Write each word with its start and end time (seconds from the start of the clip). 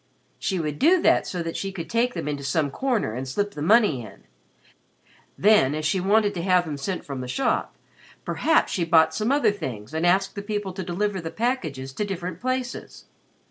She 0.39 0.59
would 0.59 0.79
do 0.79 0.99
that 1.03 1.27
so 1.27 1.43
that 1.43 1.55
she 1.55 1.71
could 1.71 1.87
take 1.87 2.15
them 2.15 2.27
into 2.27 2.43
some 2.43 2.71
corner 2.71 3.13
and 3.13 3.27
slip 3.27 3.51
the 3.51 3.61
money 3.61 4.01
in. 4.01 4.23
Then, 5.37 5.75
as 5.75 5.85
she 5.85 5.99
wanted 5.99 6.33
to 6.33 6.41
have 6.41 6.65
them 6.65 6.77
sent 6.77 7.05
from 7.05 7.21
the 7.21 7.27
shop, 7.27 7.75
perhaps 8.25 8.71
she 8.73 8.83
bought 8.83 9.13
some 9.13 9.31
other 9.31 9.51
things 9.51 9.93
and 9.93 10.03
asked 10.03 10.33
the 10.33 10.41
people 10.41 10.73
to 10.73 10.81
deliver 10.83 11.21
the 11.21 11.29
packages 11.29 11.93
to 11.93 12.03
different 12.03 12.41
places. 12.41 13.05